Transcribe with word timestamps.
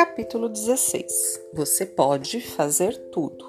Capítulo 0.00 0.48
16 0.48 1.12
Você 1.52 1.84
pode 1.84 2.40
fazer 2.40 2.96
tudo. 3.10 3.44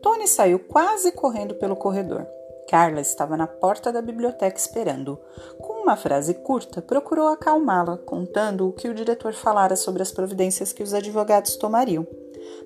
Tony 0.00 0.26
saiu 0.26 0.58
quase 0.58 1.12
correndo 1.12 1.54
pelo 1.56 1.76
corredor. 1.76 2.26
Carla 2.66 2.98
estava 3.02 3.36
na 3.36 3.46
porta 3.46 3.92
da 3.92 4.00
biblioteca 4.00 4.56
esperando. 4.56 5.18
Com 5.60 5.82
uma 5.82 5.98
frase 5.98 6.32
curta, 6.32 6.80
procurou 6.80 7.28
acalmá-la, 7.28 7.98
contando 7.98 8.66
o 8.66 8.72
que 8.72 8.88
o 8.88 8.94
diretor 8.94 9.34
falara 9.34 9.76
sobre 9.76 10.00
as 10.00 10.10
providências 10.10 10.72
que 10.72 10.82
os 10.82 10.94
advogados 10.94 11.56
tomariam. 11.56 12.06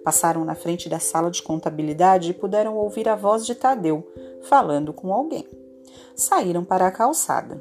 Passaram 0.05 0.45
na 0.45 0.55
frente 0.55 0.89
da 0.89 1.01
sala 1.01 1.33
de 1.33 1.43
contabilidade 1.43 2.31
e 2.31 2.35
puderam 2.35 2.77
ouvir 2.77 3.09
a 3.09 3.17
voz 3.17 3.45
de 3.45 3.57
Tadeu, 3.57 4.07
falando 4.43 4.93
com 4.93 5.13
alguém. 5.13 5.49
Saíram 6.15 6.65
para 6.65 6.87
a 6.87 6.93
calçada. 6.93 7.61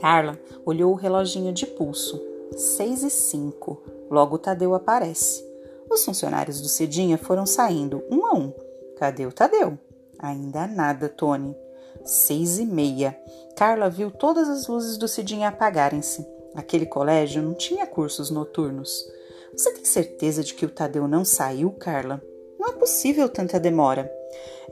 Carla 0.00 0.36
olhou 0.66 0.90
o 0.90 0.96
reloginho 0.96 1.52
de 1.52 1.64
pulso. 1.64 2.20
Seis 2.56 3.04
e 3.04 3.10
cinco. 3.10 3.99
Logo 4.10 4.38
Tadeu 4.38 4.74
aparece. 4.74 5.48
Os 5.88 6.04
funcionários 6.04 6.60
do 6.60 6.68
Cedinha 6.68 7.16
foram 7.16 7.46
saindo, 7.46 8.02
um 8.10 8.26
a 8.26 8.34
um. 8.34 8.52
Cadê 8.98 9.24
o 9.24 9.32
Tadeu? 9.32 9.78
Ainda 10.18 10.66
nada, 10.66 11.08
Tony. 11.08 11.56
Seis 12.04 12.58
e 12.58 12.66
meia. 12.66 13.16
Carla 13.56 13.88
viu 13.88 14.10
todas 14.10 14.48
as 14.48 14.66
luzes 14.66 14.96
do 14.96 15.06
Cidinha 15.06 15.48
apagarem-se. 15.48 16.26
Aquele 16.54 16.86
colégio 16.86 17.40
não 17.40 17.54
tinha 17.54 17.86
cursos 17.86 18.30
noturnos. 18.30 19.08
Você 19.52 19.72
tem 19.72 19.84
certeza 19.84 20.42
de 20.42 20.54
que 20.54 20.66
o 20.66 20.70
Tadeu 20.70 21.06
não 21.06 21.24
saiu, 21.24 21.70
Carla? 21.70 22.20
Não 22.58 22.68
é 22.68 22.72
possível 22.72 23.28
tanta 23.28 23.60
demora. 23.60 24.10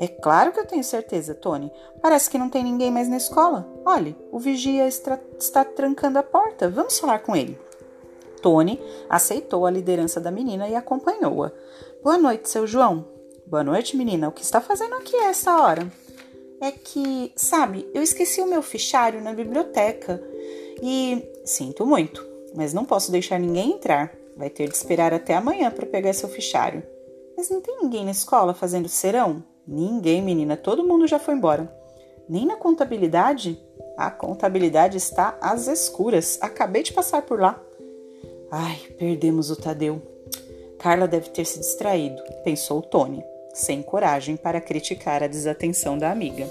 É 0.01 0.09
claro 0.09 0.53
que 0.53 0.61
eu 0.61 0.67
tenho 0.67 0.85
certeza, 0.85 1.35
Tony. 1.35 1.73
Parece 2.01 2.29
que 2.29 2.39
não 2.39 2.49
tem 2.51 2.65
ninguém 2.65 2.91
mais 2.91 3.09
na 3.09 3.17
escola. 3.17 3.69
Olhe, 3.85 4.17
o 4.33 4.39
vigia 4.39 4.87
está, 4.87 5.19
está 5.39 5.65
trancando 5.65 6.19
a 6.19 6.23
porta. 6.23 6.69
Vamos 6.69 6.99
falar 6.99 7.21
com 7.21 7.35
ele. 7.35 7.59
Tony 8.41 8.81
aceitou 9.09 9.67
a 9.67 9.71
liderança 9.71 10.21
da 10.21 10.31
menina 10.31 10.69
e 10.69 10.75
acompanhou-a. 10.75 11.53
Boa 12.03 12.19
noite, 12.19 12.49
seu 12.49 12.67
João. 12.67 13.07
Boa 13.47 13.65
noite, 13.65 13.97
menina. 13.97 14.29
O 14.29 14.33
que 14.33 14.43
está 14.43 14.61
fazendo 14.61 14.95
aqui 14.95 15.17
a 15.17 15.29
essa 15.29 15.57
hora? 15.61 15.91
É 16.61 16.71
que, 16.71 17.33
sabe, 17.37 17.89
eu 17.95 18.03
esqueci 18.03 18.41
o 18.41 18.47
meu 18.47 18.63
fichário 18.63 19.23
na 19.23 19.33
biblioteca 19.33 20.23
e 20.83 21.25
sinto 21.45 21.87
muito, 21.87 22.25
mas 22.55 22.75
não 22.75 22.85
posso 22.85 23.11
deixar 23.11 23.39
ninguém 23.39 23.73
entrar. 23.73 24.13
Vai 24.37 24.51
ter 24.51 24.69
de 24.69 24.77
esperar 24.77 25.13
até 25.13 25.35
amanhã 25.35 25.71
para 25.71 25.87
pegar 25.87 26.13
seu 26.13 26.29
fichário. 26.29 26.83
Mas 27.37 27.51
não 27.51 27.61
tem 27.61 27.79
ninguém 27.83 28.05
na 28.05 28.11
escola 28.11 28.55
fazendo 28.55 28.89
serão? 28.89 29.43
Ninguém, 29.67 30.23
menina, 30.23 30.57
todo 30.57 30.87
mundo 30.87 31.07
já 31.07 31.19
foi 31.19 31.35
embora. 31.35 31.73
Nem 32.29 32.47
na 32.47 32.57
contabilidade? 32.57 33.61
A 33.97 34.11
contabilidade 34.11 34.97
está 34.97 35.37
às 35.41 35.67
escuras. 35.67 36.39
Acabei 36.41 36.83
de 36.83 36.93
passar 36.93 37.23
por 37.23 37.41
lá. 37.41 37.61
Ai, 38.51 38.79
perdemos 38.99 39.51
o 39.51 39.57
Tadeu. 39.57 40.01
Carla 40.79 41.07
deve 41.07 41.29
ter 41.31 41.45
se 41.45 41.59
distraído, 41.59 42.23
pensou 42.45 42.81
Tony, 42.81 43.23
sem 43.53 43.83
coragem 43.83 44.37
para 44.37 44.61
criticar 44.61 45.23
a 45.23 45.27
desatenção 45.27 45.99
da 45.99 46.11
amiga. 46.11 46.47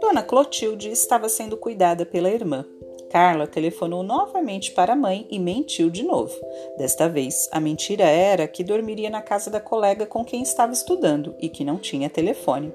Dona 0.00 0.22
Clotilde 0.22 0.90
estava 0.90 1.28
sendo 1.28 1.56
cuidada 1.56 2.04
pela 2.04 2.28
irmã. 2.28 2.66
Carla 3.12 3.46
telefonou 3.46 4.02
novamente 4.02 4.72
para 4.72 4.94
a 4.94 4.96
mãe 4.96 5.26
e 5.30 5.38
mentiu 5.38 5.90
de 5.90 6.02
novo. 6.02 6.34
Desta 6.78 7.10
vez, 7.10 7.46
a 7.52 7.60
mentira 7.60 8.04
era 8.04 8.48
que 8.48 8.64
dormiria 8.64 9.10
na 9.10 9.20
casa 9.20 9.50
da 9.50 9.60
colega 9.60 10.06
com 10.06 10.24
quem 10.24 10.40
estava 10.40 10.72
estudando 10.72 11.34
e 11.38 11.50
que 11.50 11.62
não 11.62 11.76
tinha 11.76 12.08
telefone. 12.08 12.72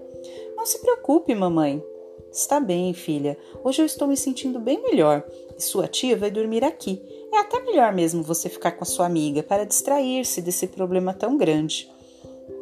Não 0.55 0.63
se 0.63 0.79
preocupe, 0.79 1.33
mamãe. 1.33 1.83
Está 2.31 2.59
bem, 2.59 2.93
filha. 2.93 3.35
Hoje 3.63 3.81
eu 3.81 3.85
estou 3.87 4.07
me 4.07 4.15
sentindo 4.15 4.59
bem 4.59 4.79
melhor 4.83 5.23
e 5.57 5.63
sua 5.63 5.87
tia 5.87 6.15
vai 6.15 6.29
dormir 6.29 6.63
aqui. 6.63 7.01
É 7.33 7.39
até 7.39 7.59
melhor 7.61 7.91
mesmo 7.91 8.21
você 8.21 8.47
ficar 8.47 8.73
com 8.73 8.83
a 8.83 8.87
sua 8.87 9.07
amiga 9.07 9.41
para 9.41 9.65
distrair-se 9.65 10.39
desse 10.39 10.67
problema 10.67 11.15
tão 11.15 11.35
grande. 11.35 11.89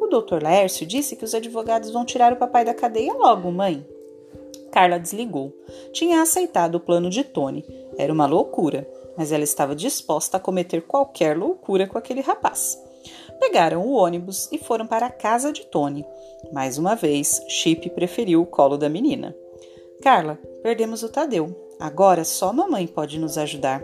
O 0.00 0.06
doutor 0.06 0.42
Lércio 0.42 0.86
disse 0.86 1.14
que 1.14 1.26
os 1.26 1.34
advogados 1.34 1.90
vão 1.90 2.06
tirar 2.06 2.32
o 2.32 2.36
papai 2.36 2.64
da 2.64 2.72
cadeia 2.72 3.12
logo, 3.12 3.52
mãe. 3.52 3.86
Carla 4.76 4.98
desligou. 4.98 5.56
Tinha 5.90 6.20
aceitado 6.20 6.74
o 6.74 6.80
plano 6.80 7.08
de 7.08 7.24
Tony. 7.24 7.64
Era 7.96 8.12
uma 8.12 8.26
loucura, 8.26 8.86
mas 9.16 9.32
ela 9.32 9.42
estava 9.42 9.74
disposta 9.74 10.36
a 10.36 10.40
cometer 10.40 10.82
qualquer 10.82 11.34
loucura 11.34 11.86
com 11.86 11.96
aquele 11.96 12.20
rapaz. 12.20 12.78
Pegaram 13.40 13.80
o 13.80 13.92
ônibus 13.92 14.50
e 14.52 14.58
foram 14.58 14.86
para 14.86 15.06
a 15.06 15.10
casa 15.10 15.50
de 15.50 15.64
Tony. 15.64 16.04
Mais 16.52 16.76
uma 16.76 16.94
vez, 16.94 17.42
Chip 17.48 17.88
preferiu 17.88 18.42
o 18.42 18.46
colo 18.46 18.76
da 18.76 18.86
menina. 18.86 19.34
Carla, 20.02 20.38
perdemos 20.62 21.02
o 21.02 21.08
Tadeu. 21.08 21.56
Agora 21.80 22.22
só 22.22 22.52
mamãe 22.52 22.86
pode 22.86 23.18
nos 23.18 23.38
ajudar. 23.38 23.82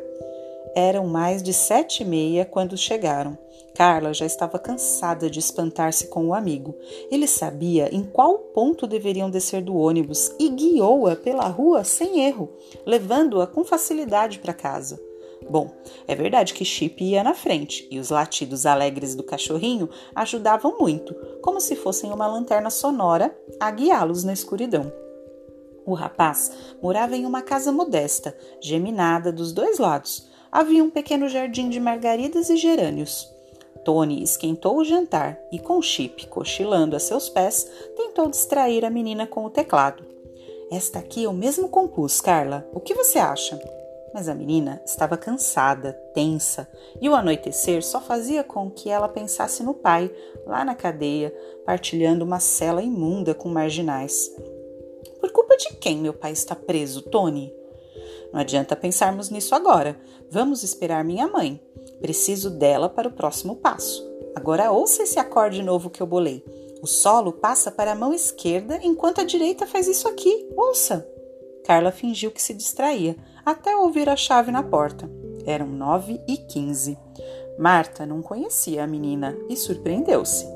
Eram 0.75 1.07
mais 1.07 1.43
de 1.43 1.53
sete 1.53 2.03
e 2.03 2.07
meia 2.07 2.45
quando 2.45 2.77
chegaram. 2.77 3.37
Carla 3.75 4.13
já 4.13 4.27
estava 4.27 4.59
cansada 4.59 5.31
de 5.31 5.39
espantar-se 5.39 6.09
com 6.09 6.29
o 6.29 6.35
amigo. 6.35 6.75
Ele 7.11 7.27
sabia 7.27 7.95
em 7.95 8.03
qual 8.03 8.39
ponto 8.39 8.87
deveriam 8.87 9.31
descer 9.31 9.63
do 9.63 9.77
ônibus 9.77 10.33
e 10.39 10.49
guiou-a 10.49 11.17
pela 11.17 11.47
rua 11.49 11.85
sem 11.85 12.25
erro, 12.25 12.51
levando-a 12.87 13.47
com 13.47 13.65
facilidade 13.65 14.39
para 14.39 14.53
casa. 14.53 15.01
Bom, 15.51 15.71
é 16.07 16.15
verdade 16.15 16.55
que 16.55 16.65
Chip 16.65 17.03
ia 17.03 17.25
na 17.25 17.35
frente 17.35 17.87
e 17.91 17.99
os 17.99 18.11
latidos 18.11 18.65
alegres 18.65 19.15
do 19.15 19.23
cachorrinho 19.23 19.89
ajudavam 20.15 20.79
muito, 20.79 21.15
como 21.43 21.61
se 21.61 21.75
fossem 21.75 22.13
uma 22.13 22.27
lanterna 22.27 22.71
sonora 22.71 23.37
a 23.59 23.71
guiá-los 23.71 24.25
na 24.25 24.33
escuridão. 24.33 24.93
O 25.85 25.95
rapaz 25.95 26.53
morava 26.81 27.17
em 27.17 27.27
uma 27.27 27.43
casa 27.43 27.73
modesta, 27.73 28.37
geminada 28.61 29.33
dos 29.33 29.53
dois 29.53 29.79
lados. 29.79 30.31
Havia 30.53 30.85
um 30.85 30.91
pequeno 30.91 31.31
jardim 31.31 31.71
de 31.71 31.81
margaridas 31.81 32.51
e 32.51 32.59
gerânios. 32.59 33.33
Tony 33.87 34.23
esquentou 34.23 34.77
o 34.77 34.85
jantar 34.85 35.41
e, 35.51 35.59
com 35.59 35.81
Chip 35.81 36.27
cochilando 36.27 36.95
a 36.95 37.01
seus 37.01 37.31
pés, 37.31 37.67
tentou 37.97 38.29
distrair 38.29 38.85
a 38.85 38.91
menina 38.91 39.27
com 39.27 39.47
o 39.47 39.51
teclado. 39.51 40.05
Esta 40.71 40.99
aqui 40.99 41.23
eu 41.23 41.33
mesmo 41.33 41.71
compus, 41.71 42.21
Carla. 42.21 42.69
O 42.75 42.81
que 42.81 42.95
você 42.95 43.19
acha? 43.19 43.59
Mas 44.13 44.29
a 44.29 44.35
menina 44.35 44.83
estava 44.85 45.17
cansada, 45.17 45.95
tensa, 46.13 46.69
e 47.01 47.09
o 47.09 47.15
anoitecer 47.15 47.83
só 47.83 47.99
fazia 47.99 48.45
com 48.45 48.71
que 48.71 48.91
ela 48.91 49.09
pensasse 49.09 49.63
no 49.63 49.73
pai, 49.73 50.15
lá 50.47 50.67
na 50.67 50.75
cadeia, 50.75 51.35
partilhando 51.65 52.27
uma 52.27 52.41
cela 52.41 52.83
imunda 52.83 53.35
com 53.35 53.49
marginais. 53.49 54.31
Por 55.19 55.33
culpa 55.33 55.57
de 55.57 55.75
quem 55.77 55.97
meu 55.97 56.13
pai 56.13 56.33
está 56.33 56.55
preso, 56.55 57.01
Tony? 57.01 57.55
Não 58.33 58.41
adianta 58.41 58.75
pensarmos 58.75 59.31
nisso 59.31 59.55
agora. 59.55 60.01
Vamos 60.31 60.63
esperar 60.63 61.05
minha 61.05 61.27
mãe. 61.27 61.61
Preciso 62.01 62.51
dela 62.51 62.89
para 62.89 63.09
o 63.09 63.13
próximo 63.13 63.57
passo. 63.57 64.11
Agora 64.35 64.73
ouça 64.73 65.03
esse 65.03 65.19
acorde 65.19 65.63
novo 65.63 65.91
que 65.91 66.03
eu 66.03 66.07
bolei. 66.07 66.45
O 66.83 66.87
solo 66.87 67.33
passa 67.33 67.71
para 67.71 67.93
a 67.93 67.95
mão 67.95 68.13
esquerda 68.13 68.81
enquanto 68.83 69.21
a 69.21 69.25
direita 69.25 69.67
faz 69.67 69.87
isso 69.87 70.09
aqui. 70.09 70.49
Ouça! 70.57 71.07
Carla 71.65 71.93
fingiu 71.93 72.31
que 72.31 72.43
se 72.43 72.55
distraía 72.55 73.17
até 73.45 73.77
ouvir 73.77 74.09
a 74.09 74.17
chave 74.17 74.51
na 74.51 74.63
porta. 74.63 75.09
Eram 75.47 75.67
nove 75.67 76.21
e 76.27 76.37
quinze. 76.37 76.99
Marta 77.59 78.07
não 78.07 78.23
conhecia 78.23 78.83
a 78.83 78.87
menina 78.87 79.37
e 79.49 79.57
surpreendeu-se. 79.57 80.47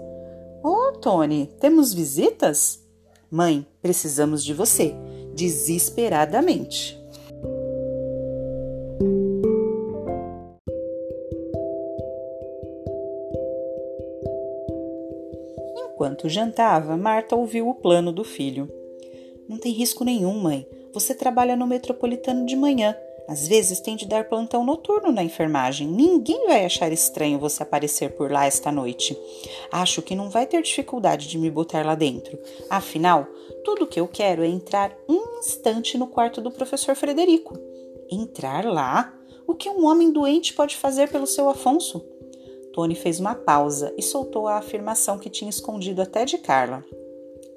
Ô, 0.65 0.89
oh, 0.89 0.93
Tony, 0.93 1.47
temos 1.61 1.93
visitas? 1.93 2.83
Mãe, 3.31 3.67
precisamos 3.83 4.45
de 4.45 4.55
você, 4.55 4.95
desesperadamente. 5.35 6.99
Enquanto 15.97 16.29
jantava, 16.29 16.95
Marta 16.95 17.35
ouviu 17.35 17.71
o 17.71 17.75
plano 17.75 18.13
do 18.13 18.23
filho. 18.23 18.71
Não 19.49 19.57
tem 19.57 19.73
risco 19.73 20.05
nenhum, 20.05 20.35
mãe. 20.35 20.69
Você 20.93 21.15
trabalha 21.15 21.57
no 21.57 21.67
metropolitano 21.67 22.45
de 22.45 22.55
manhã. 22.55 22.95
Às 23.27 23.49
vezes 23.49 23.81
tem 23.81 23.97
de 23.97 24.07
dar 24.07 24.29
plantão 24.29 24.63
noturno 24.63 25.11
na 25.11 25.25
enfermagem. 25.25 25.89
Ninguém 25.89 26.49
vai 26.49 26.67
achar 26.67 26.93
estranho 26.93 27.39
você 27.39 27.63
aparecer 27.63 28.11
por 28.11 28.31
lá 28.31 28.45
esta 28.45 28.71
noite. 28.71 29.19
Acho 29.73 30.03
que 30.03 30.15
não 30.15 30.29
vai 30.29 30.45
ter 30.45 30.61
dificuldade 30.61 31.29
de 31.29 31.39
me 31.39 31.51
botar 31.51 31.83
lá 31.83 31.95
dentro. 31.95 32.39
Afinal, 32.69 33.27
tudo 33.65 33.85
o 33.85 33.87
que 33.87 33.99
eu 33.99 34.07
quero 34.07 34.45
é 34.45 34.47
entrar 34.47 34.95
um 35.09 35.39
instante 35.39 35.97
no 35.97 36.09
quarto 36.09 36.43
do 36.43 36.51
professor 36.51 36.95
Frederico. 36.95 37.59
Entrar 38.13 38.67
lá? 38.67 39.15
O 39.47 39.55
que 39.55 39.71
um 39.71 39.87
homem 39.87 40.13
doente 40.13 40.53
pode 40.53 40.77
fazer 40.77 41.09
pelo 41.09 41.27
seu 41.27 41.49
Afonso? 41.49 42.05
Tony 42.77 42.95
fez 42.95 43.19
uma 43.19 43.35
pausa 43.35 43.91
e 43.97 44.03
soltou 44.03 44.47
a 44.47 44.59
afirmação 44.59 45.19
que 45.19 45.31
tinha 45.31 45.49
escondido 45.49 46.03
até 46.03 46.27
de 46.27 46.37
Carla. 46.37 46.85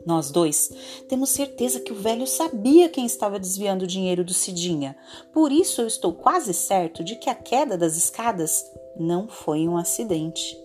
Nós 0.06 0.32
dois 0.32 0.72
temos 1.10 1.32
certeza 1.32 1.82
que 1.82 1.92
o 1.92 1.96
velho 1.96 2.26
sabia 2.26 2.88
quem 2.88 3.06
estava 3.06 3.38
desviando 3.38 3.84
o 3.84 3.88
dinheiro 3.88 4.24
do 4.24 4.34
Cidinha. 4.34 4.96
Por 5.34 5.52
isso 5.52 5.82
eu 5.82 5.88
estou 5.88 6.14
quase 6.14 6.54
certo 6.54 7.04
de 7.04 7.18
que 7.18 7.30
a 7.30 7.36
queda 7.36 7.78
das 7.78 7.98
escadas 7.98 8.66
não 8.98 9.28
foi 9.28 9.68
um 9.68 9.76
acidente. 9.76 10.58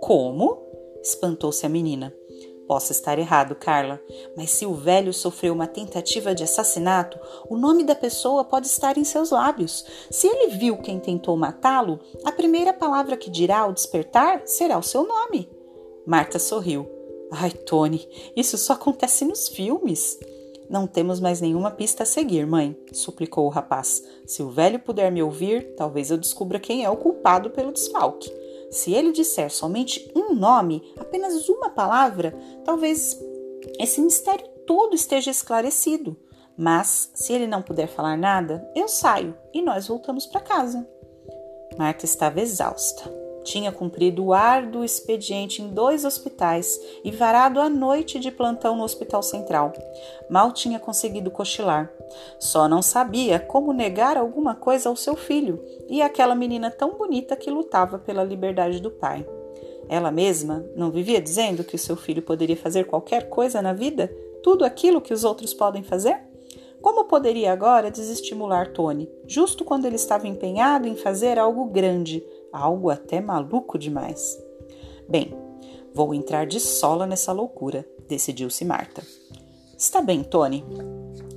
Como? 0.00 0.62
espantou-se 1.02 1.66
a 1.66 1.68
menina. 1.68 2.14
Posso 2.66 2.92
estar 2.92 3.18
errado, 3.18 3.54
Carla, 3.54 4.00
mas 4.36 4.50
se 4.50 4.64
o 4.64 4.74
velho 4.74 5.12
sofreu 5.12 5.52
uma 5.52 5.66
tentativa 5.66 6.34
de 6.34 6.44
assassinato, 6.44 7.18
o 7.48 7.56
nome 7.56 7.84
da 7.84 7.94
pessoa 7.94 8.44
pode 8.44 8.66
estar 8.66 8.96
em 8.96 9.04
seus 9.04 9.30
lábios. 9.30 9.84
Se 10.10 10.26
ele 10.26 10.56
viu 10.56 10.78
quem 10.78 10.98
tentou 10.98 11.36
matá-lo, 11.36 11.98
a 12.24 12.32
primeira 12.32 12.72
palavra 12.72 13.16
que 13.16 13.30
dirá 13.30 13.60
ao 13.60 13.72
despertar 13.72 14.42
será 14.46 14.78
o 14.78 14.82
seu 14.82 15.06
nome. 15.06 15.50
Marta 16.06 16.38
sorriu. 16.38 16.88
Ai, 17.30 17.50
Tony, 17.50 18.08
isso 18.36 18.56
só 18.58 18.74
acontece 18.74 19.24
nos 19.24 19.48
filmes. 19.48 20.18
Não 20.68 20.86
temos 20.86 21.20
mais 21.20 21.40
nenhuma 21.40 21.70
pista 21.70 22.02
a 22.04 22.06
seguir, 22.06 22.46
mãe, 22.46 22.76
suplicou 22.92 23.46
o 23.46 23.50
rapaz. 23.50 24.02
Se 24.24 24.42
o 24.42 24.50
velho 24.50 24.78
puder 24.78 25.10
me 25.12 25.22
ouvir, 25.22 25.74
talvez 25.76 26.10
eu 26.10 26.16
descubra 26.16 26.58
quem 26.58 26.84
é 26.84 26.88
o 26.88 26.96
culpado 26.96 27.50
pelo 27.50 27.72
desfalque. 27.72 28.32
Se 28.72 28.92
ele 28.94 29.12
disser 29.12 29.50
somente 29.50 30.10
um 30.16 30.34
nome, 30.34 30.82
apenas 30.98 31.46
uma 31.48 31.68
palavra, 31.68 32.34
talvez 32.64 33.20
esse 33.78 34.00
mistério 34.00 34.48
todo 34.66 34.94
esteja 34.94 35.30
esclarecido. 35.30 36.16
Mas, 36.56 37.10
se 37.14 37.32
ele 37.32 37.46
não 37.46 37.62
puder 37.62 37.86
falar 37.86 38.16
nada, 38.16 38.66
eu 38.74 38.88
saio 38.88 39.36
e 39.52 39.60
nós 39.60 39.86
voltamos 39.88 40.26
para 40.26 40.40
casa. 40.40 40.88
Marta 41.78 42.06
estava 42.06 42.40
exausta. 42.40 43.21
Tinha 43.44 43.72
cumprido 43.72 44.24
o 44.24 44.32
árduo 44.32 44.84
expediente 44.84 45.62
em 45.62 45.68
dois 45.68 46.04
hospitais 46.04 46.80
e 47.04 47.10
varado 47.10 47.60
a 47.60 47.68
noite 47.68 48.18
de 48.18 48.30
plantão 48.30 48.76
no 48.76 48.84
Hospital 48.84 49.22
Central. 49.22 49.72
Mal 50.30 50.52
tinha 50.52 50.78
conseguido 50.78 51.30
cochilar. 51.30 51.92
Só 52.38 52.68
não 52.68 52.82
sabia 52.82 53.40
como 53.40 53.72
negar 53.72 54.16
alguma 54.16 54.54
coisa 54.54 54.88
ao 54.88 54.96
seu 54.96 55.16
filho 55.16 55.62
e 55.88 56.00
àquela 56.00 56.34
menina 56.34 56.70
tão 56.70 56.94
bonita 56.94 57.36
que 57.36 57.50
lutava 57.50 57.98
pela 57.98 58.24
liberdade 58.24 58.80
do 58.80 58.90
pai. 58.90 59.26
Ela 59.88 60.10
mesma 60.10 60.64
não 60.76 60.90
vivia 60.90 61.20
dizendo 61.20 61.64
que 61.64 61.74
o 61.74 61.78
seu 61.78 61.96
filho 61.96 62.22
poderia 62.22 62.56
fazer 62.56 62.84
qualquer 62.84 63.28
coisa 63.28 63.60
na 63.60 63.72
vida? 63.72 64.14
Tudo 64.42 64.64
aquilo 64.64 65.00
que 65.00 65.12
os 65.12 65.24
outros 65.24 65.52
podem 65.52 65.82
fazer? 65.82 66.18
Como 66.82 67.04
poderia 67.04 67.52
agora 67.52 67.92
desestimular 67.92 68.72
Tony, 68.72 69.08
justo 69.24 69.64
quando 69.64 69.86
ele 69.86 69.94
estava 69.94 70.26
empenhado 70.26 70.88
em 70.88 70.96
fazer 70.96 71.38
algo 71.38 71.66
grande, 71.66 72.24
algo 72.52 72.90
até 72.90 73.20
maluco 73.20 73.78
demais. 73.78 74.38
Bem, 75.08 75.34
vou 75.94 76.14
entrar 76.14 76.46
de 76.46 76.60
sola 76.60 77.06
nessa 77.06 77.32
loucura, 77.32 77.86
decidiu-se 78.08 78.64
Marta. 78.64 79.02
Está 79.76 80.00
bem, 80.00 80.22
Tony. 80.22 80.64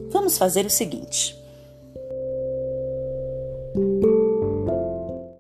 Vamos 0.10 0.38
fazer 0.38 0.66
o 0.66 0.70
seguinte. 0.70 1.36